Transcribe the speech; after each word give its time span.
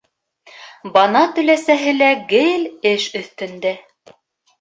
Банат 0.95 1.41
өләсәһе 1.41 1.93
лә 1.97 2.07
гел 2.31 2.65
эш 2.93 3.05
өҫтөндә. 3.21 3.75